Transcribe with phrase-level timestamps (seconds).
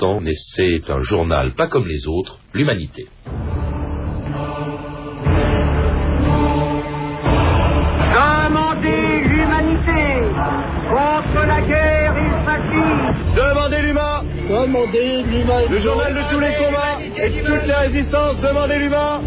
[0.00, 3.06] 100 ans naissait un journal pas comme les autres, l'Humanité.
[8.14, 10.00] Demandez l'humanité?
[10.90, 13.10] Contre la guerre et le fascisme.
[13.36, 18.40] Demandez l'humain Demandez l'humain Le journal de tous les combats et de toutes les résistances,
[18.40, 19.20] demandez l'humain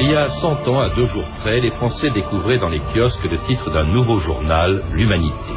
[0.00, 3.22] Il y a 100 ans, à deux jours près, les Français découvraient dans les kiosques
[3.22, 5.54] le titre d'un nouveau journal, L'Humanité.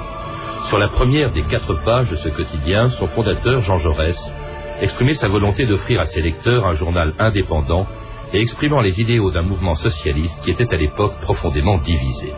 [0.65, 4.31] Sur la première des quatre pages de ce quotidien, son fondateur, Jean Jaurès,
[4.79, 7.87] exprimait sa volonté d'offrir à ses lecteurs un journal indépendant
[8.31, 12.33] et exprimant les idéaux d'un mouvement socialiste qui était à l'époque profondément divisé.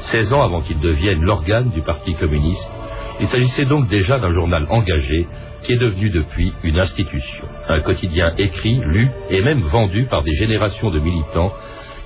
[0.00, 2.72] 16 ans avant qu'il devienne l'organe du Parti communiste,
[3.20, 5.26] il s'agissait donc déjà d'un journal engagé
[5.62, 7.44] qui est devenu depuis une institution.
[7.68, 11.52] Un quotidien écrit, lu et même vendu par des générations de militants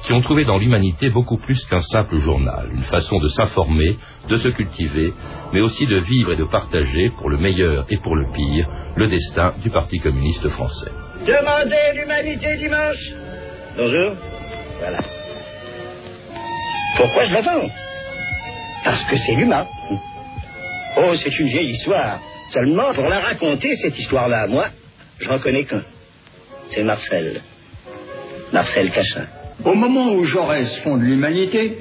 [0.02, 3.96] qui ont trouvé dans l'humanité beaucoup plus qu'un simple journal, une façon de s'informer,
[4.28, 5.12] de se cultiver,
[5.52, 9.06] mais aussi de vivre et de partager, pour le meilleur et pour le pire, le
[9.06, 10.90] destin du Parti communiste français.
[11.24, 13.12] Demandez l'humanité dimanche.
[13.76, 14.16] Bonjour.
[14.80, 14.98] Voilà.
[16.96, 17.81] Pourquoi je l'attends?
[18.84, 19.66] Parce que c'est l'humain.
[20.98, 22.20] Oh, c'est une vieille histoire.
[22.50, 24.66] Seulement, pour la raconter, cette histoire-là, moi,
[25.20, 25.82] je reconnais qu'un.
[26.66, 27.40] C'est Marcel.
[28.52, 29.26] Marcel Cachin.
[29.64, 31.78] Au moment où Jaurès fonde l'humanité,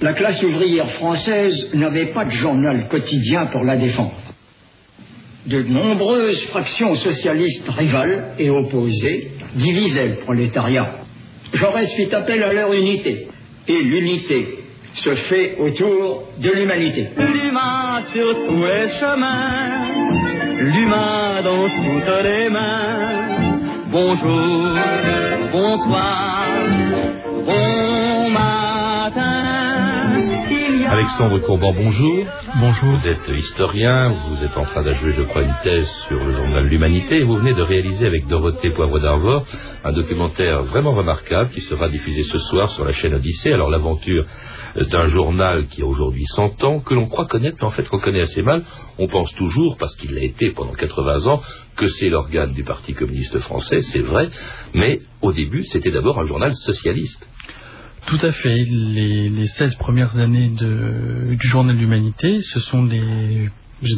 [0.00, 4.16] la classe ouvrière française n'avait pas de journal quotidien pour la défendre.
[5.46, 11.00] De nombreuses fractions socialistes rivales et opposées divisaient le prolétariat.
[11.52, 13.28] Jaurès fit appel à leur unité,
[13.68, 14.53] et l'unité
[14.94, 17.08] se fait autour de l'humanité.
[17.16, 19.84] L'humain sur tous les chemins,
[20.60, 23.34] l'humain dans toutes les mains.
[23.90, 24.74] Bonjour,
[25.52, 26.46] bonsoir,
[30.94, 32.24] Alexandre Courban, bonjour.
[32.60, 32.92] Bonjour.
[32.92, 36.68] Vous êtes historien, vous êtes en train d'achever, je crois, une thèse sur le journal
[36.68, 39.44] L'Humanité, et vous venez de réaliser avec Dorothée Poivre d'Arvor
[39.82, 43.52] un documentaire vraiment remarquable qui sera diffusé ce soir sur la chaîne Odyssée.
[43.52, 44.24] Alors l'aventure
[44.76, 47.98] d'un journal qui a aujourd'hui 100 ans, que l'on croit connaître, mais en fait qu'on
[47.98, 48.62] connaît assez mal.
[48.96, 51.40] On pense toujours, parce qu'il l'a été pendant 80 ans,
[51.76, 54.28] que c'est l'organe du Parti communiste français, c'est vrai,
[54.74, 57.28] mais au début c'était d'abord un journal socialiste.
[58.06, 58.64] Tout à fait.
[58.64, 63.48] Les, les 16 premières années de, du journal L'Humanité, ce sont les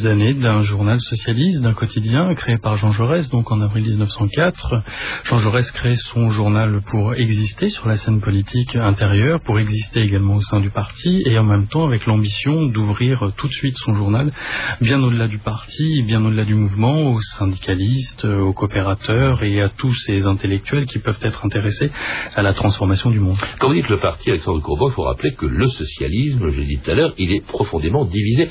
[0.05, 4.83] années d'un journal socialiste, d'un quotidien créé par Jean Jaurès, donc en avril 1904.
[5.25, 10.37] Jean Jaurès crée son journal pour exister sur la scène politique intérieure, pour exister également
[10.37, 13.95] au sein du parti, et en même temps avec l'ambition d'ouvrir tout de suite son
[13.95, 14.33] journal
[14.81, 19.95] bien au-delà du parti, bien au-delà du mouvement, aux syndicalistes, aux coopérateurs et à tous
[19.95, 21.91] ces intellectuels qui peuvent être intéressés
[22.35, 23.37] à la transformation du monde.
[23.59, 26.67] Quand vous dites le parti Alexandre Courban, il faut rappeler que le socialisme, je l'ai
[26.67, 28.49] dit tout à l'heure, il est profondément divisé.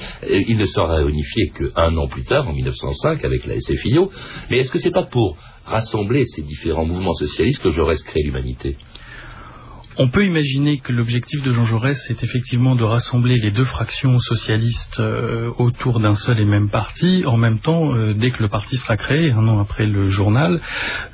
[0.47, 4.12] Il ne sera réunifié qu'un an plus tard, en 1905, avec la SFIO.
[4.50, 8.78] Mais est-ce que c'est pas pour rassembler ces différents mouvements socialistes que Jaurès crée l'humanité?
[9.98, 14.20] On peut imaginer que l'objectif de Jean Jaurès est effectivement de rassembler les deux fractions
[14.20, 17.24] socialistes euh, autour d'un seul et même parti.
[17.26, 20.60] En même temps, euh, dès que le parti sera créé, un an après le journal,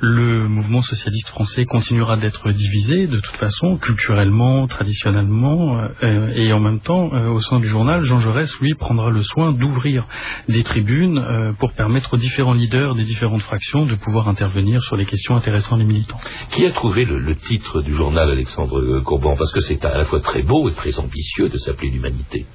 [0.00, 6.60] le mouvement socialiste français continuera d'être divisé de toute façon, culturellement, traditionnellement, euh, et en
[6.60, 10.06] même temps, au sein du journal, Jean Jaurès, lui, prendra le soin d'ouvrir
[10.48, 15.04] des tribunes pour permettre aux différents leaders des différentes fractions de pouvoir intervenir sur les
[15.06, 16.20] questions intéressant les militants.
[16.50, 18.71] Qui a trouvé le titre du journal, Alexandre
[19.04, 22.46] Courban, parce que c'est à la fois très beau et très ambitieux de s'appeler l'humanité.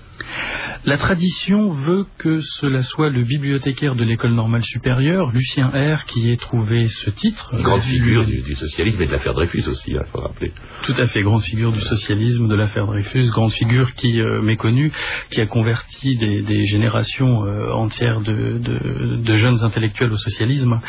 [0.86, 6.30] La tradition veut que cela soit le bibliothécaire de l'école normale supérieure, Lucien R, qui
[6.30, 7.50] ait trouvé ce titre.
[7.54, 10.54] Une grande figure du, du, socialisme et de l'affaire Dreyfus aussi, il hein, faut rappeler.
[10.84, 14.92] Tout à fait, grande figure du socialisme, de l'affaire Dreyfus, grande figure qui euh, méconnue,
[15.30, 20.80] qui a converti des, des générations euh, entières de, de, de, jeunes intellectuels au socialisme.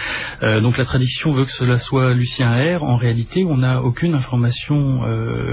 [0.43, 2.83] Euh, donc la tradition veut que cela soit Lucien R.
[2.83, 5.01] En réalité, on n'a aucune information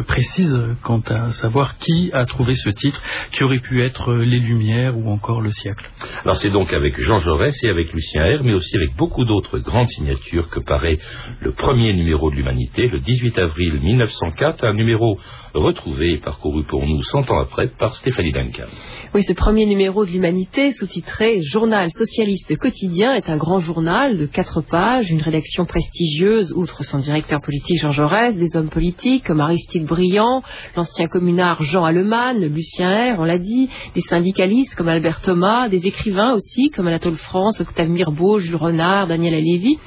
[0.07, 3.01] précise quant à savoir qui a trouvé ce titre,
[3.31, 5.85] qui aurait pu être Les Lumières ou encore Le Siècle.
[6.23, 9.57] Alors c'est donc avec Jean Jaurès et avec Lucien R, mais aussi avec beaucoup d'autres
[9.59, 10.97] grandes signatures que paraît
[11.39, 15.17] le premier numéro de l'Humanité, le 18 avril 1904, un numéro
[15.53, 18.67] retrouvé et parcouru pour nous cent ans après par Stéphanie Duncan.
[19.13, 24.25] Oui, ce premier numéro de l'Humanité, sous-titré Journal socialiste quotidien, est un grand journal de
[24.25, 29.39] quatre pages, une rédaction prestigieuse, outre son directeur politique Jean Jaurès, des hommes politiques comme
[29.39, 30.43] Aristide Briand,
[30.75, 33.54] l'ancien communard Jean Allemann, Lucien R, on l'a dit,
[33.93, 39.07] des syndicalistes comme Albert Thomas, des écrivains aussi comme Anatole France, Octave Mirbeau, Jules Renard,
[39.07, 39.77] Daniel Alévy.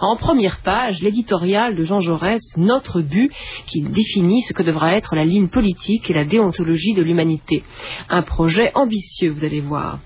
[0.00, 3.30] En première page, l'éditorial de Jean Jaurès, Notre but,
[3.66, 7.62] qui définit ce que devra être la ligne politique et la déontologie de l'humanité.
[8.08, 9.98] Un projet ambitieux, vous allez voir.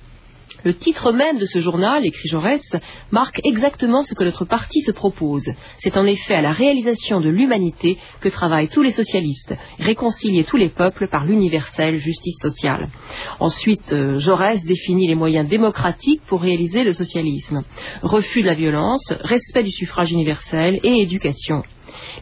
[0.64, 2.62] Le titre même de ce journal, écrit Jaurès,
[3.10, 5.46] marque exactement ce que notre parti se propose.
[5.78, 10.56] C'est en effet à la réalisation de l'humanité que travaillent tous les socialistes, réconcilier tous
[10.56, 12.90] les peuples par l'universelle justice sociale.
[13.38, 17.62] Ensuite, euh, Jaurès définit les moyens démocratiques pour réaliser le socialisme.
[18.02, 21.62] Refus de la violence, respect du suffrage universel et éducation.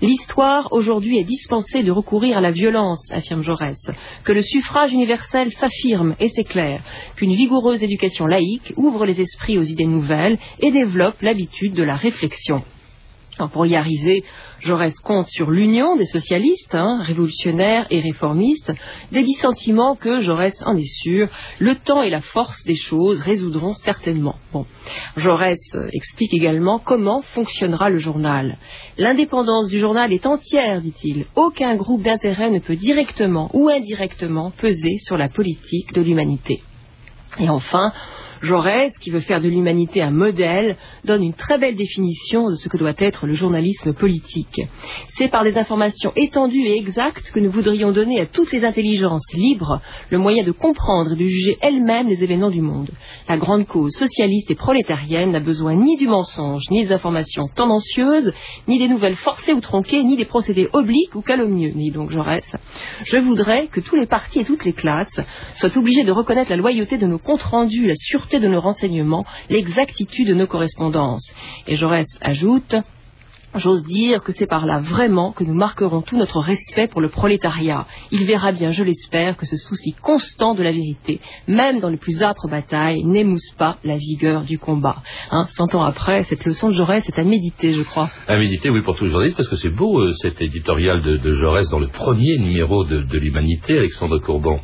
[0.00, 3.78] L'histoire aujourd'hui est dispensée de recourir à la violence, affirme Jaurès,
[4.24, 6.82] que le suffrage universel s'affirme et s'éclaire,
[7.16, 11.96] qu'une vigoureuse éducation laïque ouvre les esprits aux idées nouvelles et développe l'habitude de la
[11.96, 12.62] réflexion.
[13.46, 14.24] Pour y arriver,
[14.60, 18.72] Jaurès compte sur l'union des socialistes, hein, révolutionnaires et réformistes,
[19.12, 21.28] des dissentiments que Jaurès en est sûr,
[21.60, 24.34] le temps et la force des choses résoudront certainement.
[24.52, 24.66] Bon.
[25.16, 28.56] Jaurès euh, explique également comment fonctionnera le journal.
[28.96, 31.26] L'indépendance du journal est entière, dit-il.
[31.36, 36.62] Aucun groupe d'intérêt ne peut directement ou indirectement peser sur la politique de l'humanité.
[37.38, 37.92] Et enfin,
[38.42, 42.68] Jaurès, qui veut faire de l'humanité un modèle, donne une très belle définition de ce
[42.68, 44.60] que doit être le journalisme politique.
[45.08, 49.32] C'est par des informations étendues et exactes que nous voudrions donner à toutes les intelligences
[49.34, 49.80] libres
[50.10, 52.90] le moyen de comprendre et de juger elles-mêmes les événements du monde.
[53.28, 58.32] La grande cause socialiste et prolétarienne n'a besoin ni du mensonge, ni des informations tendancieuses,
[58.68, 62.44] ni des nouvelles forcées ou tronquées, ni des procédés obliques ou calomnieux, ni donc Jaurès.
[63.04, 65.20] Je voudrais que tous les partis et toutes les classes
[65.54, 69.24] soient obligés de reconnaître la loyauté de nos comptes rendus, la sûreté de nos renseignements,
[69.48, 71.34] l'exactitude de nos correspondances.
[71.66, 72.76] Et Jaurès ajoute
[73.54, 77.08] J'ose dire que c'est par là vraiment que nous marquerons tout notre respect pour le
[77.08, 77.86] prolétariat.
[78.10, 81.96] Il verra bien, je l'espère, que ce souci constant de la vérité, même dans les
[81.96, 85.02] plus âpres batailles, n'émousse pas la vigueur du combat.
[85.30, 88.10] Hein, cent ans après, cette leçon de Jaurès est à méditer, je crois.
[88.28, 91.34] À méditer, oui, pour tous les journalistes, parce que c'est beau, euh, cet éditorial de,
[91.36, 94.60] Jaurès dans le premier numéro de, de l'Humanité, Alexandre Courban.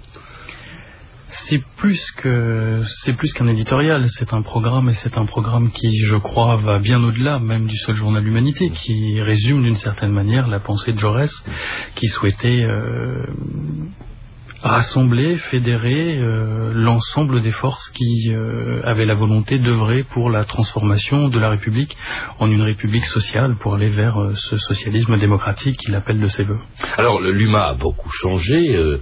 [1.42, 5.98] C'est plus que c'est plus qu'un éditorial, c'est un programme et c'est un programme qui,
[5.98, 10.46] je crois, va bien au-delà même du seul journal Humanité, qui résume d'une certaine manière
[10.46, 11.32] la pensée de Jaurès,
[11.94, 13.26] qui souhaitait euh,
[14.64, 21.28] rassembler, fédérer euh, l'ensemble des forces qui euh, avaient la volonté d'œuvrer pour la transformation
[21.28, 21.94] de la République
[22.38, 26.44] en une République sociale pour aller vers euh, ce socialisme démocratique qu'il appelle de ses
[26.44, 26.58] voeux.
[26.96, 28.56] Alors l'UMA a beaucoup changé,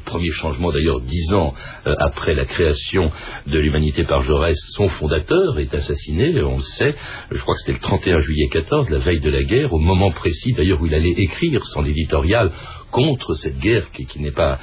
[0.04, 1.54] premier changement d'ailleurs dix ans
[1.84, 3.10] après la création
[3.46, 6.94] de l'humanité par Jaurès, son fondateur est assassiné, on le sait,
[7.30, 10.10] je crois que c'était le 31 juillet 14, la veille de la guerre, au moment
[10.10, 12.50] précis d'ailleurs où il allait écrire son éditorial
[12.92, 14.58] contre cette guerre qui, n'a pas,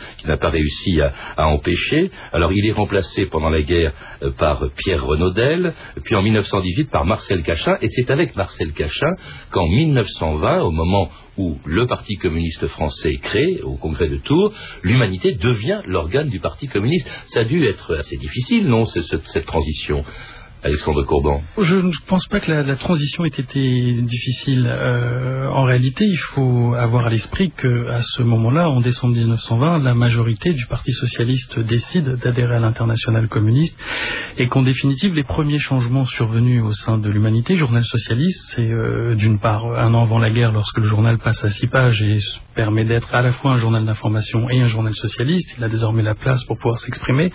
[0.47, 2.09] réussi à, à, empêcher.
[2.31, 3.91] Alors il est remplacé pendant la guerre
[4.23, 5.73] euh, par Pierre Renaudel,
[6.03, 9.15] puis en 1918 par Marcel Cachin, et c'est avec Marcel Cachin
[9.51, 14.53] qu'en 1920, au moment où le Parti communiste français est créé, au congrès de Tours,
[14.83, 17.09] l'humanité devient l'organe du Parti communiste.
[17.25, 20.03] Ça a dû être assez difficile, non, cette transition?
[20.61, 24.67] Alexandre Courban Je ne pense pas que la, transition ait été difficile.
[24.67, 29.93] Euh, en réalité, il faut avoir à l'esprit qu'à ce moment-là, en décembre 1920, la
[29.93, 33.79] majorité du Parti socialiste décide d'adhérer à l'international communiste
[34.37, 39.15] et qu'en définitive, les premiers changements survenus au sein de l'humanité, journal socialiste, c'est euh,
[39.15, 42.17] d'une part un an avant la guerre, lorsque le journal passe à six pages et
[42.53, 45.55] permet d'être à la fois un journal d'information et un journal socialiste.
[45.57, 47.31] Il a désormais la place pour pouvoir s'exprimer.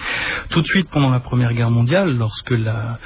[0.50, 2.98] Tout de suite, pendant la Première Guerre mondiale, lorsque la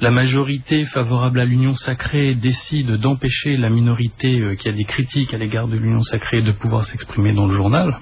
[0.00, 5.34] la majorité favorable à l'union sacrée décide d'empêcher la minorité euh, qui a des critiques
[5.34, 7.98] à l'égard de l'union sacrée de pouvoir s'exprimer dans le journal.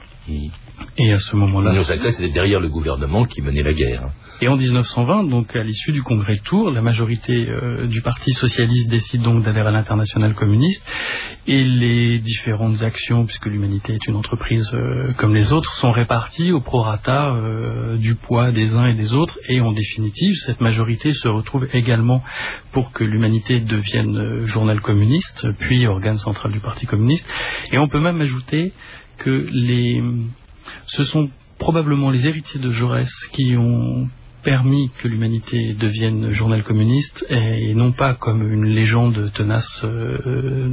[0.97, 1.83] Et à ce moment-là.
[1.83, 4.09] C'était derrière le gouvernement qui menait la guerre.
[4.41, 8.33] Et en 1920, donc à l'issue du congrès de Tours, la majorité euh, du Parti
[8.33, 10.85] socialiste décide donc d'adhérer à l'international communiste.
[11.47, 16.53] Et les différentes actions, puisque l'humanité est une entreprise euh, comme les autres, sont réparties
[16.53, 19.39] au prorata euh, du poids des uns et des autres.
[19.49, 22.23] Et en définitive, cette majorité se retrouve également
[22.73, 27.27] pour que l'humanité devienne journal communiste, puis organe central du Parti communiste.
[27.73, 28.73] Et on peut même ajouter
[29.19, 30.03] que les,
[30.87, 34.09] ce sont probablement les héritiers de Jaurès qui ont
[34.43, 40.69] permis que l'humanité devienne journal communiste et non pas comme une légende tenace euh,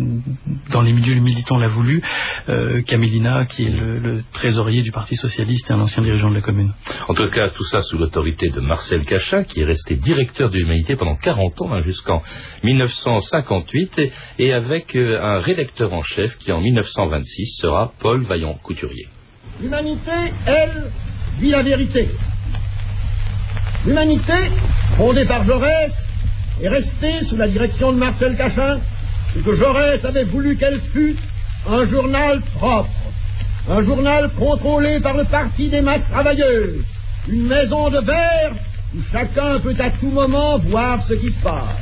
[0.71, 2.01] dans les milieux militants l'a voulu,
[2.49, 6.41] euh, Camélina qui est le, trésorier du Parti socialiste et un ancien dirigeant de la
[6.41, 6.73] commune.
[7.07, 10.57] En tout cas, tout ça sous l'autorité de Marcel Cachin qui est resté directeur de
[10.57, 12.21] l'humanité pendant 40 ans, hein, jusqu'en
[12.63, 14.01] 1958,
[14.39, 19.07] et, avec euh, un rédacteur en chef qui en 1926 sera Paul Vaillant-Couturier.
[19.61, 20.11] L'humanité,
[20.45, 20.91] elle,
[21.39, 22.09] dit la vérité.
[23.85, 24.33] L'humanité,
[24.97, 25.93] fondée par Jaurès,
[26.59, 28.79] est restée sous la direction de Marcel Cachin,
[29.37, 31.15] et que Jaurès avait voulu qu'elle fût
[31.69, 32.89] un journal propre,
[33.69, 36.83] un journal contrôlé par le parti des masses travailleuses,
[37.27, 38.55] une maison de verre
[38.95, 41.77] où chacun peut à tout moment voir ce qui se passe.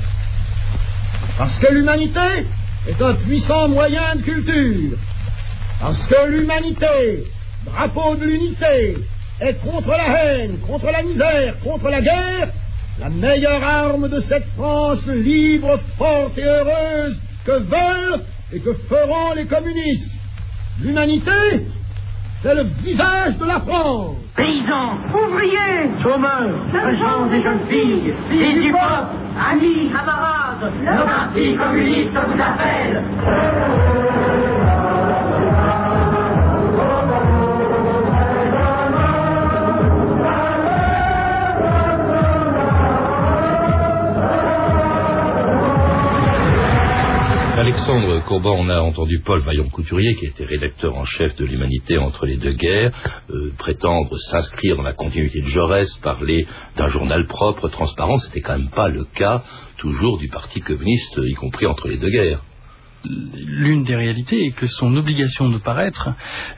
[1.38, 2.48] Parce que l'humanité
[2.88, 4.98] est un puissant moyen de culture,
[5.80, 7.24] parce que l'humanité,
[7.66, 8.98] drapeau de l'unité,
[9.42, 12.50] est contre la haine, contre la misère, contre la guerre,
[13.00, 18.22] la meilleure arme de cette France libre, forte et heureuse que veulent
[18.54, 20.20] et que feront les communistes.
[20.82, 21.66] L'humanité,
[22.42, 24.18] c'est le visage de la France.
[24.36, 32.12] Paysans, ouvriers, chômeurs, jeunes et jeunes filles, filles du peuple, amis, camarades, le Parti communiste
[32.12, 33.04] vous appelle.
[47.74, 52.28] Alexandre Courban, on a entendu Paul Vaillant-Couturier, qui était rédacteur en chef de l'Humanité entre
[52.28, 52.92] les deux guerres,
[53.32, 56.46] euh, prétendre s'inscrire dans la continuité de Jaurès, parler
[56.78, 58.20] d'un journal propre, transparent.
[58.20, 59.42] C'était quand même pas le cas
[59.78, 62.44] toujours du Parti communiste, y compris entre les deux guerres
[63.06, 66.10] l'une des réalités est que son obligation de paraître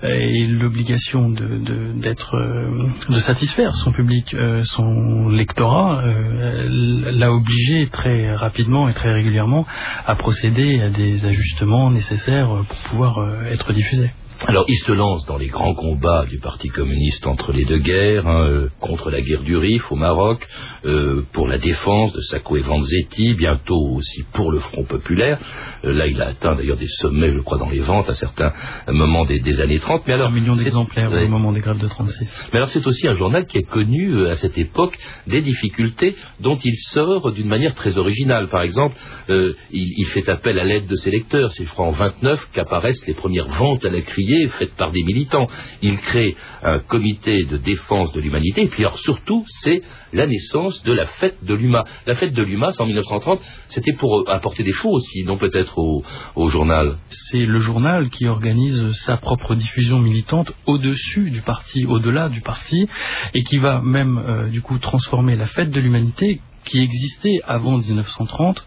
[0.04, 7.88] euh, et l'obligation de, d'être euh, de satisfaire son public, euh, son lectorat, l'a obligé
[7.90, 9.66] très rapidement et très régulièrement
[10.06, 14.12] à procéder à des ajustements nécessaires pour pouvoir être diffusé.
[14.48, 18.28] Alors il se lance dans les grands combats du Parti communiste entre les deux guerres,
[18.28, 20.46] hein, euh, contre la guerre du Rif au Maroc,
[20.86, 25.40] euh, pour la défense de Sacco et Vanzetti, bientôt aussi pour le Front populaire.
[25.86, 28.52] Euh, là il a atteint d'ailleurs des sommets, je crois, dans les ventes à certains
[28.90, 30.04] moments des, années 30.
[30.06, 32.50] Mais alors, un million d'exemplaires au moment des grèves de 36.
[32.52, 36.58] Mais alors c'est aussi un journal qui a connu à cette époque des difficultés dont
[36.58, 38.50] il sort d'une manière très originale.
[38.50, 38.96] Par exemple,
[39.30, 41.52] il, il, fait appel à l'aide de ses lecteurs.
[41.52, 45.04] C'est je crois en 29 qu'apparaissent les premières ventes à la crise faite par des
[45.04, 45.48] militants.
[45.82, 48.64] Il crée un comité de défense de l'humanité.
[48.64, 49.82] Et puis alors surtout, c'est
[50.14, 51.84] la naissance de la fête de l'UMA.
[52.06, 55.78] La fête de l'UMA, c'est en 1930, c'était pour apporter des faux aussi, non peut-être
[55.78, 56.98] au, journal.
[57.10, 62.88] C'est le journal qui organise sa propre diffusion militante au-dessus du parti, au-delà du parti,
[63.34, 67.78] et qui va même euh, du coup transformer la fête de l'humanité qui existait avant
[67.78, 68.66] 1930.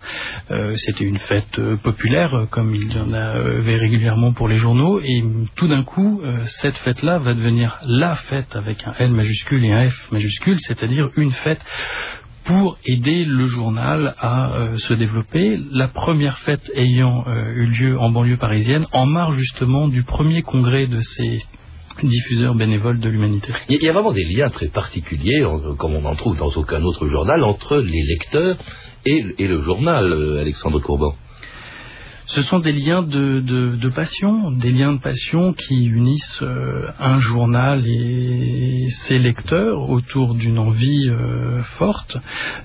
[0.50, 4.56] Euh, c'était une fête euh, populaire, euh, comme il y en avait régulièrement pour les
[4.56, 5.22] journaux, et
[5.56, 6.22] tout d'un coup,
[6.60, 11.10] cette fête-là va devenir la fête avec un L majuscule et un F majuscule, c'est-à-dire
[11.16, 11.60] une fête
[12.44, 15.58] pour aider le journal à se développer.
[15.72, 17.24] La première fête ayant
[17.54, 21.38] eu lieu en banlieue parisienne, en marge justement du premier congrès de ces
[22.06, 23.52] diffuseur bénévole de l'humanité.
[23.68, 25.44] Il y a vraiment des liens très particuliers,
[25.78, 28.56] comme on n'en trouve dans aucun autre journal, entre les lecteurs
[29.04, 31.14] et, le journal, euh, Alexandre Courban
[32.28, 37.86] ce sont des liens de, passion, des liens de passion qui unissent euh, un journal
[37.86, 42.18] et ses lecteurs autour d'une envie euh, forte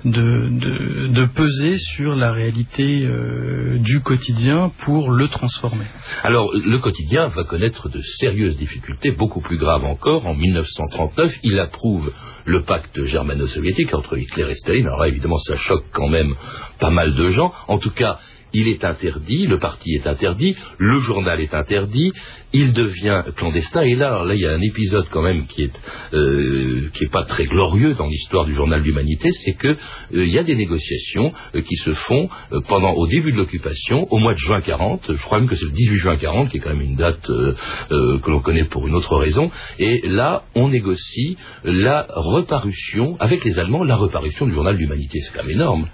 [0.03, 5.85] de, de, peser sur la réalité euh, du quotidien pour le transformer.
[6.23, 10.27] Alors, le quotidien va connaître de sérieuses difficultés, beaucoup plus graves encore.
[10.27, 12.11] En 1939, il approuve
[12.45, 14.87] le pacte germano-soviétique entre Hitler et Staline.
[14.87, 16.35] Alors évidemment, ça choque quand même
[16.79, 17.53] pas mal de gens.
[17.69, 18.19] En tout cas,
[18.53, 22.13] il est interdit, le parti est interdit, le journal est interdit,
[22.53, 23.81] il devient clandestin.
[23.81, 25.71] Et là, là, il y a un épisode quand même qui est
[26.13, 29.75] euh, qui est pas très glorieux dans l'histoire du journal d'Humanité, c'est que euh,
[30.11, 32.29] il y a des négociations euh, qui se font
[32.67, 35.13] pendant au début de l'occupation, au mois de juin 40.
[35.13, 37.21] Je crois même que c'est le 18 juin 40, qui est quand même une date
[37.23, 39.49] que l'on connaît pour une autre raison.
[39.79, 45.19] Et là, on négocie la reparution avec les Allemands, la reparution du journal d'Humanité.
[45.21, 45.87] C'est quand même énorme.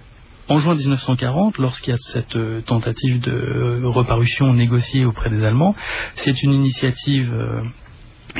[0.49, 5.43] En juin 1940, lorsqu'il y a cette euh, tentative de euh, reparution négociée auprès des
[5.43, 5.75] Allemands,
[6.15, 7.61] c'est une initiative euh,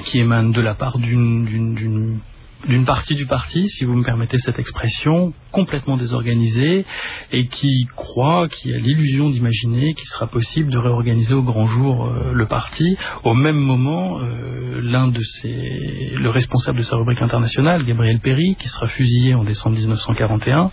[0.06, 2.20] qui émane de la part d'une
[2.68, 6.86] d'une partie du parti, si vous me permettez cette expression, complètement désorganisée
[7.32, 12.06] et qui croit, qui a l'illusion d'imaginer qu'il sera possible de réorganiser au grand jour
[12.06, 12.98] euh, le parti.
[13.24, 18.56] Au même moment, euh, l'un de ses, le responsable de sa rubrique internationale, Gabriel Péry,
[18.60, 20.72] qui sera fusillé en décembre 1941,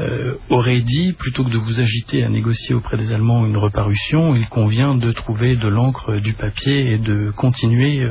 [0.00, 4.34] euh, aurait dit plutôt que de vous agiter à négocier auprès des Allemands une reparution,
[4.34, 8.06] il convient de trouver de l'encre, du papier et de continuer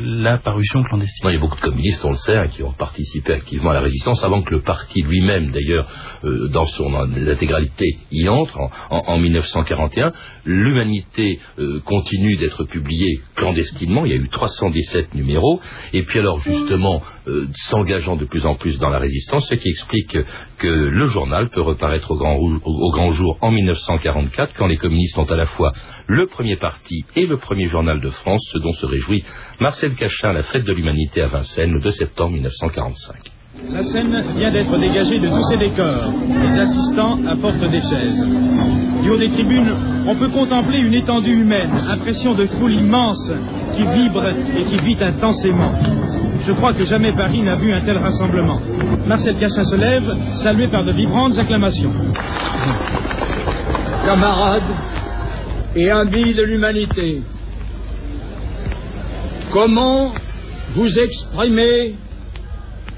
[0.00, 1.30] la parution clandestine.
[1.30, 3.74] il y a beaucoup de communistes, on le sait, hein, qui ont participé activement à
[3.74, 5.86] la résistance avant que le parti lui-même, d'ailleurs,
[6.24, 8.58] euh, dans son intégralité, y entre
[8.90, 10.12] en, 1941.
[10.46, 14.06] L'Humanité euh, continue d'être publiée clandestinement.
[14.06, 15.60] Il y a eu 317 numéros.
[15.92, 19.68] Et puis alors, justement, euh, s'engageant de plus en plus dans la résistance, ce qui
[19.68, 20.16] explique
[20.58, 25.36] que le journal peut reparaître au grand, jour en 1944, quand les communistes ont à
[25.36, 25.72] la fois
[26.06, 29.24] le premier parti et le premier journal de France, ce dont se réjouit
[29.60, 33.16] Marcel Cachin à la fête de l'humanité à Vincennes le 2 septembre 1945.
[33.70, 36.12] La scène vient d'être dégagée de tous ses décors.
[36.42, 38.26] Les assistants apportent des chaises.
[39.02, 39.72] Du haut des tribunes,
[40.06, 43.32] on peut contempler une étendue humaine, impression de foule immense
[43.72, 44.26] qui vibre
[44.58, 45.72] et qui vit intensément.
[46.46, 48.60] Je crois que jamais Paris n'a vu un tel rassemblement.
[49.06, 51.92] Marcel Cachin se lève, salué par de vibrantes acclamations.
[54.04, 54.62] Camarades,
[55.76, 57.22] et amis de l'humanité.
[59.52, 60.12] Comment
[60.74, 61.94] vous exprimer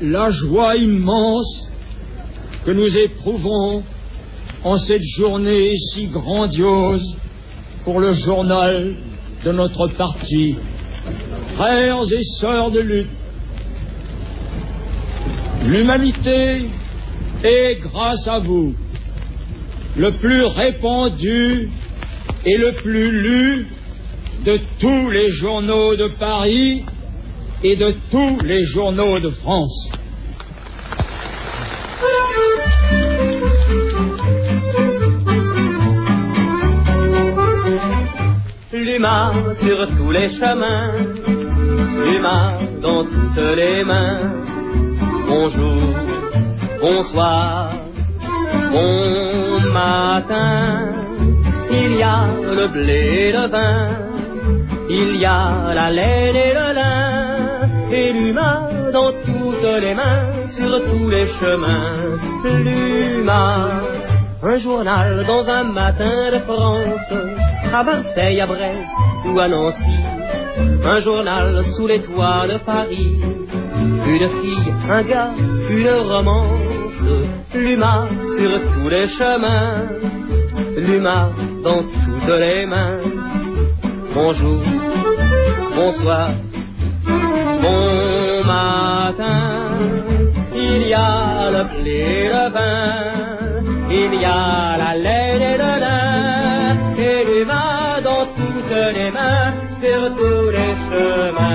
[0.01, 1.69] la joie immense
[2.65, 3.83] que nous éprouvons
[4.65, 7.17] en cette journée si grandiose
[7.85, 8.95] pour le journal
[9.45, 10.57] de notre parti.
[11.57, 13.09] Frères et sœurs de lutte,
[15.65, 16.67] l'humanité
[17.43, 18.75] est, grâce à vous,
[19.97, 21.71] le plus répandu
[22.45, 23.67] et le plus lu
[24.45, 26.85] de tous les journaux de Paris
[27.63, 29.91] et de tous les journaux de France.
[38.73, 40.93] L'humain sur tous les chemins,
[42.05, 44.33] l'humain dans toutes les mains.
[45.27, 45.83] Bonjour,
[46.81, 47.75] bonsoir,
[48.73, 50.99] bon matin
[51.71, 53.89] il y a le blé et le vin,
[54.89, 57.18] il y a la laine et le lin,
[57.99, 61.97] et l'humain dans toutes les mains, sur tous les chemins.
[62.45, 63.81] L'humain,
[64.43, 67.13] un journal dans un matin de France,
[67.73, 68.93] à Marseille, à Brest
[69.27, 69.99] ou à Nancy,
[70.85, 73.13] un journal sous les toits de Paris,
[74.15, 75.33] une fille, un gars,
[75.71, 77.05] une romance,
[77.55, 78.07] l'humain
[78.37, 79.83] sur tous les chemins.
[80.77, 81.31] L'humain
[81.65, 83.01] dans toutes les mains.
[84.15, 84.63] Bonjour,
[85.75, 86.31] bonsoir,
[87.63, 89.79] bon matin.
[90.55, 96.97] Il y a le blé, le vin, il y a la laine et le lin,
[96.99, 101.48] et l'humain dans toutes les mains, sur tous les chemins.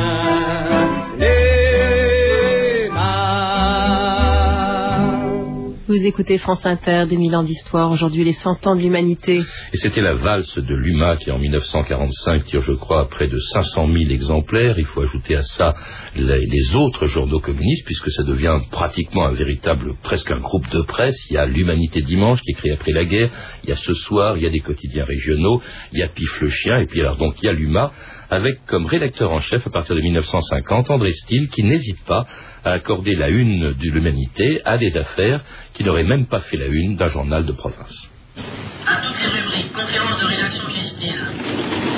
[6.04, 9.42] Vous écoutez France Inter, 2000 ans d'histoire, aujourd'hui les 100 ans de l'humanité.
[9.72, 13.88] Et c'était la valse de l'UMA qui en 1945 tire, je crois, près de 500
[13.88, 14.78] 000 exemplaires.
[14.78, 15.74] Il faut ajouter à ça
[16.18, 21.26] les, autres journaux communistes, puisque ça devient pratiquement un véritable, presque un groupe de presse.
[21.30, 23.32] Il y a l'Humanité Dimanche qui créé après la guerre,
[23.64, 25.62] il y a Ce Soir, il y a des quotidiens régionaux,
[25.94, 27.94] il y a Pif le Chien, et puis alors donc il y a l'UMA,
[28.34, 32.26] avec comme rédacteur en chef à partir de 1950 André Steele, qui n'hésite pas
[32.64, 35.42] à accorder la une de l'humanité à des affaires
[35.74, 38.12] qui n'auraient même pas fait la une d'un journal de province.
[38.36, 40.64] À toutes les rubriques, conférence de rédaction.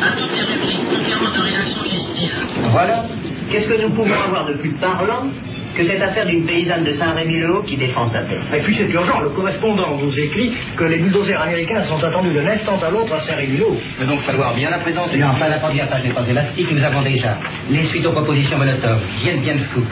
[0.01, 2.71] À toutes les rubriques, conférence de rédaction.
[2.71, 3.05] Voilà.
[3.49, 5.29] Qu'est-ce que nous pouvons avoir de plus parlant
[5.75, 8.53] que cette affaire d'une paysanne de Saint-Rémy-le-Haut qui défend sa terre.
[8.53, 12.47] Et puis c'est urgent, le correspondant nous écrit que les bulldozers américains sont attendus d'un
[12.47, 13.77] instant à l'autre à Saint-Rémy-le-Haut.
[13.99, 15.19] Mais donc falloir bien la présenter.
[15.19, 17.37] Non, pas la première page des élastiques, nous avons déjà
[17.69, 19.83] les suites aux propositions Molotov, viennent bien de fou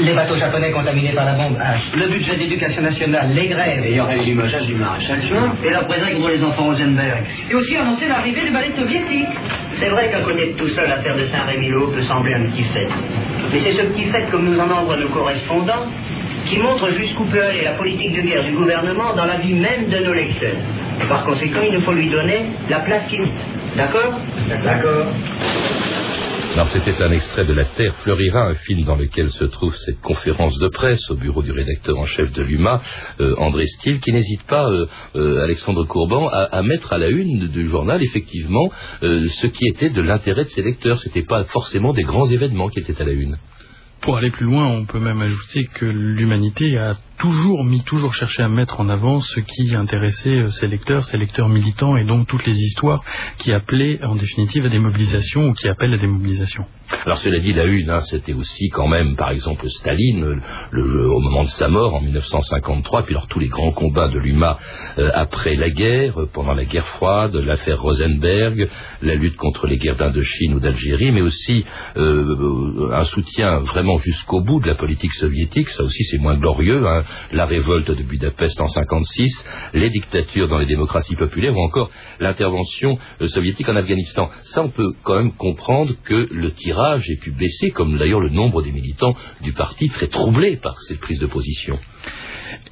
[0.00, 3.84] les bateaux japonais contaminés par la bombe H, le budget d'éducation nationale, les grèves.
[3.84, 5.54] Et il y aurait du du maréchal Juin.
[5.64, 7.24] Et la présence pour les enfants Rosenberg.
[7.50, 9.28] Et aussi annoncer l'arrivée du ballet soviétique.
[9.72, 12.86] C'est vrai qu'à connaître tout ça, l'affaire de Saint-Rémy-Lô peut sembler un petit fait.
[13.50, 15.86] Mais c'est ce petit fait, comme nous en envoient nos correspondants,
[16.44, 19.88] qui montre jusqu'où peut aller la politique de guerre du gouvernement dans la vie même
[19.88, 20.56] de nos lecteurs.
[21.08, 23.28] par conséquent, il nous faut lui donner la place qu'il.
[23.76, 24.18] D'accord?
[24.64, 25.06] D'accord.
[26.54, 30.00] Alors c'était un extrait de La Terre fleurira, un film dans lequel se trouve cette
[30.00, 32.82] conférence de presse au bureau du rédacteur en chef de l'UMA,
[33.20, 37.48] euh, André Steele, qui n'hésite pas, euh, euh, Alexandre Courban, à, mettre à la une
[37.48, 38.68] du journal effectivement
[39.00, 40.98] ce qui était de l'intérêt de ses lecteurs.
[40.98, 43.36] C'était pas forcément des grands événements qui étaient à la une.
[44.02, 48.42] Pour aller plus loin, on peut même ajouter que l'humanité a toujours mis, toujours cherché
[48.42, 52.26] à mettre en avant ce qui intéressait euh, ses lecteurs, ses lecteurs militants, et donc
[52.26, 53.04] toutes les histoires
[53.38, 56.64] qui appelaient en définitive à des mobilisations ou qui appellent à des mobilisations.
[57.04, 60.40] Alors cela dit, la une, hein, c'était aussi quand même, par exemple, Staline,
[60.72, 64.58] au moment de sa mort en 1953, puis alors tous les grands combats de l'UMA
[64.98, 68.68] euh, après la guerre, euh, pendant la guerre froide, l'affaire Rosenberg,
[69.02, 71.64] la lutte contre les guerres d'Indochine ou d'Algérie, mais aussi
[71.96, 76.86] euh, un soutien vraiment jusqu'au bout de la politique soviétique, ça aussi c'est moins glorieux,
[76.86, 81.90] hein, la révolte de Budapest en 56, les dictatures dans les démocraties populaires ou encore
[82.18, 84.28] l'intervention soviétique en Afghanistan.
[84.42, 88.30] Ça on peut quand même comprendre que le tirage ait pu baisser, comme d'ailleurs le
[88.30, 91.78] nombre des militants du parti très troublés par cette prise de position.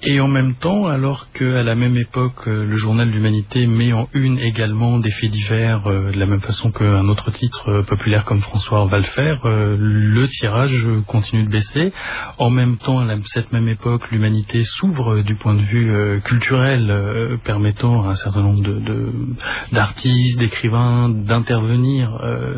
[0.03, 4.09] Et en même temps, alors qu'à la même époque, euh, le journal L'Humanité met en
[4.15, 8.25] une également des faits divers, euh, de la même façon qu'un autre titre euh, populaire
[8.25, 11.93] comme François va le faire, le tirage continue de baisser.
[12.39, 18.05] En même temps, à cette même époque, l'Humanité s'ouvre du point de vue culturel, permettant
[18.05, 18.63] à un certain nombre
[19.73, 22.11] d'artistes, d'écrivains d'intervenir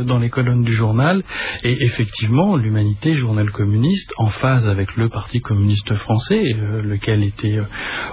[0.05, 1.23] dans les colonnes du journal.
[1.65, 6.43] Et effectivement, l'Humanité, journal communiste, en phase avec le Parti communiste français,
[6.85, 7.65] lequel était euh,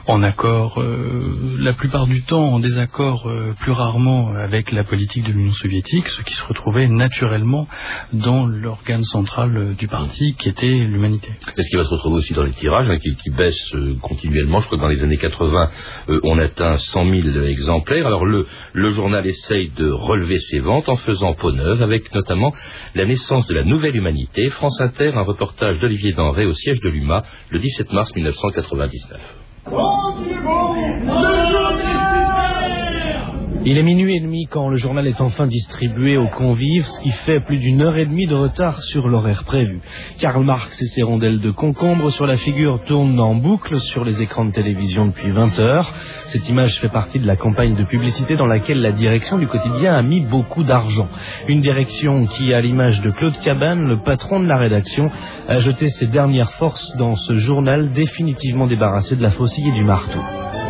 [0.07, 5.23] en accord, euh, la plupart du temps en désaccord euh, plus rarement avec la politique
[5.23, 7.67] de l'Union soviétique, ce qui se retrouvait naturellement
[8.13, 11.29] dans l'organe central du parti qui était l'humanité.
[11.57, 14.59] Et ce qui va se retrouver aussi dans les tirages, hein, qui, baissent continuellement?
[14.59, 15.69] Je crois que dans les années 80,
[16.23, 18.07] on atteint 100 000 exemplaires.
[18.07, 22.53] Alors le, le journal essaye de relever ses ventes en faisant peau neuve, avec notamment
[22.95, 24.49] la naissance de la nouvelle humanité.
[24.51, 28.11] France Inter, un reportage d'Olivier Denré au siège de l'UMA le 17 mars
[28.89, 29.15] でした。
[33.65, 37.41] Il est minuit et demi quand le journal est enfin distribué aux convives, ce qui fait
[37.41, 39.81] plus d'une heure et demie de retard sur l'horaire prévu.
[40.19, 44.21] Karl Marx et ses rondelles de concombre sur la figure tournent en boucle sur les
[44.21, 45.91] écrans de télévision depuis 20 heures.
[46.25, 49.95] Cette image fait partie de la campagne de publicité dans laquelle la direction du quotidien
[49.95, 51.09] a mis beaucoup d'argent.
[51.47, 55.09] Une direction qui, à l'image de Claude Cabane, le patron de la rédaction,
[55.47, 59.83] a jeté ses dernières forces dans ce journal définitivement débarrassé de la faucille et du
[59.83, 60.19] marteau.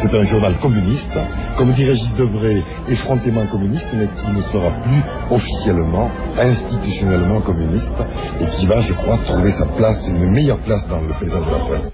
[0.10, 1.20] C'est un journal communiste,
[1.58, 7.92] comme dirait Gilles Debré, effrontément communiste, mais qui ne sera plus officiellement, institutionnellement communiste,
[8.40, 11.52] et qui va, je crois, trouver sa place, une meilleure place dans le présent de
[11.52, 11.92] la presse.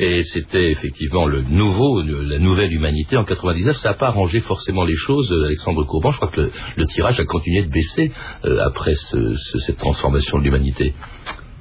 [0.00, 3.76] Et c'était effectivement le nouveau, la nouvelle humanité en 99.
[3.76, 6.10] Ça n'a pas arrangé forcément les choses, Alexandre Courban.
[6.10, 8.12] Je crois que le, tirage a continué de baisser
[8.46, 10.94] euh, après cette transformation de l'humanité.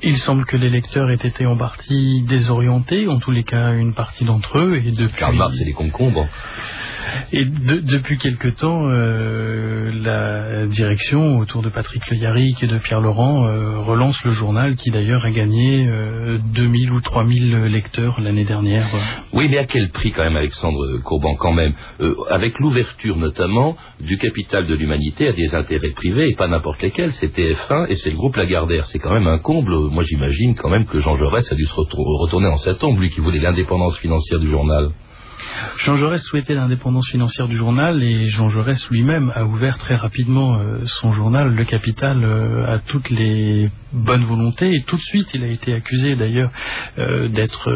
[0.03, 3.93] Il semble que les lecteurs aient été en partie désorientés, en tous les cas une
[3.93, 5.19] partie d'entre eux, et depuis...
[5.19, 6.27] Karl Marx et les concombres.
[7.33, 13.01] Et depuis quelque temps, euh, la direction autour de Patrick Le Yarrick et de Pierre
[13.01, 18.43] Laurent euh, relance le journal qui d'ailleurs a gagné euh, 2000 ou 3000 lecteurs l'année
[18.43, 18.85] dernière.
[19.33, 21.73] Oui, mais à quel prix quand même, Alexandre Courban, quand même?
[22.01, 26.81] Euh, Avec l'ouverture notamment du capital de l'humanité à des intérêts privés, et pas n'importe
[26.81, 28.85] lesquels, c'est TF1 et c'est le groupe Lagardère.
[28.85, 29.73] C'est quand même un comble.
[29.89, 33.09] Moi j'imagine quand même que Jean Jaurès a dû se retourner en sa tombe, lui
[33.09, 34.89] qui voulait l'indépendance financière du journal.
[35.77, 40.55] Jean Jaurès souhaitait l'indépendance financière du journal et Jean Jaurès lui-même a ouvert très rapidement
[40.55, 45.33] euh, son journal, Le Capital, euh, à toutes les bonnes volontés et tout de suite
[45.33, 46.51] il a été accusé d'ailleurs
[46.97, 47.69] euh, d'être,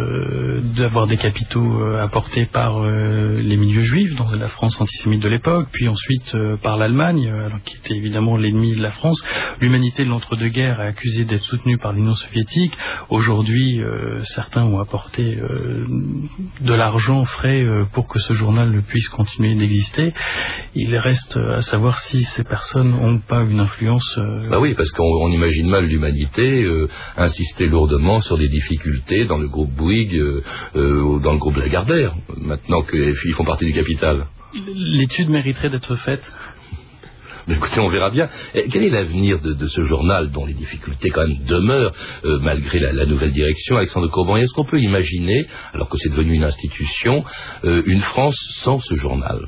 [0.76, 5.88] d'avoir des capitaux apportés par les milieux juifs dans la France antisémite de l'époque, puis
[5.88, 7.32] ensuite par l'Allemagne,
[7.66, 9.22] qui était évidemment l'ennemi de la France.
[9.60, 12.74] L'humanité de l'entre-deux-guerres est accusée d'être soutenue par l'Union soviétique.
[13.10, 13.82] Aujourd'hui,
[14.24, 15.38] certains ont apporté
[16.62, 20.14] de l'argent frais pour que ce journal puisse continuer d'exister.
[20.74, 24.18] Il reste à savoir si ces personnes n'ont pas une influence.
[24.18, 29.38] Euh, bah oui, parce qu'on imagine mal l'humanité euh, insister lourdement sur des difficultés dans
[29.38, 30.22] le groupe Bouygues
[30.76, 34.28] ou dans le groupe Lagardère, maintenant qu'ils font partie du capital.
[34.76, 36.24] L'étude mériterait d'être faite
[37.50, 38.30] écoutez, on verra bien.
[38.54, 41.94] quel est l'avenir de, ce journal dont les difficultés quand même demeurent
[42.26, 46.34] euh, malgré la, nouvelle direction, Alexandre Courban Est-ce qu'on peut imaginer, alors que c'est devenu
[46.34, 47.24] une institution,
[47.64, 49.48] euh, une France sans ce journal?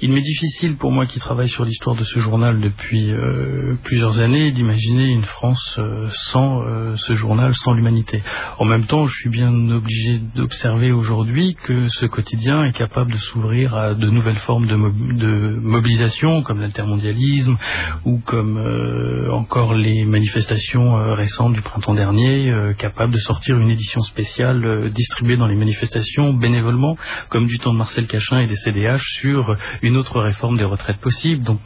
[0.00, 4.20] Il m'est difficile pour moi qui travaille sur l'histoire de ce journal depuis euh, plusieurs
[4.20, 8.22] années d'imaginer une France euh, sans euh, ce journal, sans l'humanité.
[8.58, 13.18] En même temps, je suis bien obligé d'observer aujourd'hui que ce quotidien est capable de
[13.18, 17.56] s'ouvrir à de nouvelles formes de, de mobilisation, comme l'altermondialisme
[18.04, 18.58] ou comme
[19.30, 25.46] encore les manifestations récentes du printemps dernier, capable de sortir une édition spéciale distribuée dans
[25.46, 26.96] les manifestations bénévolement,
[27.30, 31.00] comme du temps de Marcel Cachin et des CDH sur une autre réforme des retraites
[31.00, 31.44] possible.
[31.44, 31.60] Donc,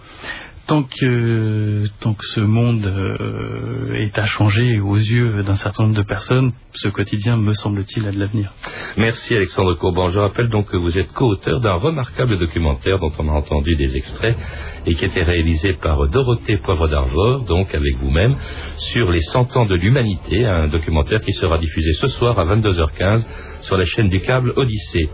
[0.68, 5.96] tant que tant que ce monde euh, est à changer aux yeux d'un certain nombre
[5.96, 8.52] de personnes, ce quotidien, me semble-t-il, a de l'avenir.
[8.98, 10.08] Merci Alexandre Courban.
[10.08, 13.96] Je rappelle donc que vous êtes co-auteur d'un remarquable documentaire dont on a entendu des
[13.96, 14.36] extraits
[14.84, 18.36] et qui était réalisé par Dorothée Poivre d'Arvor, donc avec vous-même,
[18.76, 23.24] sur les 100 ans de l'humanité, un documentaire qui sera diffusé ce soir à 22h15
[23.60, 25.08] sur la chaîne du câble Odyssée.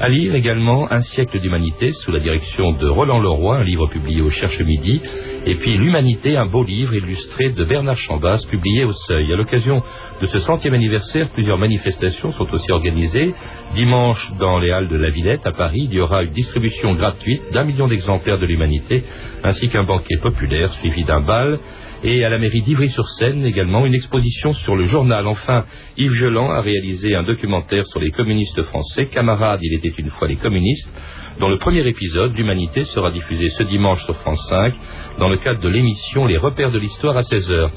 [0.00, 4.22] À lire également Un siècle d'humanité sous la direction de Roland Leroy, un livre publié
[4.22, 5.00] au Cherche Midi,
[5.46, 9.32] et puis L'humanité, un beau livre illustré de Bernard Chambas, publié au Seuil.
[9.32, 9.82] À l'occasion
[10.20, 13.34] de ce centième anniversaire, plusieurs manifestations sont aussi organisées.
[13.76, 17.42] Dimanche, dans les Halles de la Villette, à Paris, il y aura une distribution gratuite
[17.52, 19.04] d'un million d'exemplaires de l'humanité,
[19.44, 21.60] ainsi qu'un banquet populaire suivi d'un bal
[22.04, 25.26] et à la mairie d'Ivry-sur-Seine également une exposition sur le journal.
[25.26, 25.64] Enfin,
[25.96, 30.28] Yves Geland a réalisé un documentaire sur les communistes français, Camarades, il était une fois
[30.28, 30.92] les communistes,
[31.40, 34.74] dont le premier épisode, L'Humanité, sera diffusé ce dimanche sur France 5
[35.18, 37.70] dans le cadre de l'émission Les repères de l'histoire à 16h.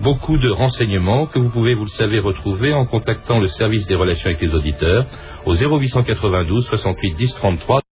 [0.00, 3.94] Beaucoup de renseignements que vous pouvez, vous le savez, retrouver en contactant le service des
[3.94, 5.06] relations avec les auditeurs
[5.46, 7.82] au 0892 68 10 33.